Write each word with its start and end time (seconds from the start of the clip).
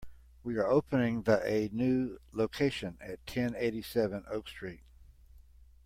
We 0.43 0.57
are 0.57 0.65
opening 0.65 1.21
the 1.21 1.45
a 1.47 1.69
new 1.71 2.17
location 2.31 2.97
at 3.01 3.23
ten 3.27 3.53
eighty-seven 3.55 4.25
Oak 4.31 4.47
Street. 4.47 4.81